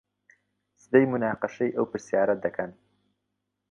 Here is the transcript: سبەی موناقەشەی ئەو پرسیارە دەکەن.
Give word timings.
سبەی 0.81 1.09
موناقەشەی 1.11 1.75
ئەو 1.75 1.85
پرسیارە 1.91 2.35
دەکەن. 2.45 2.71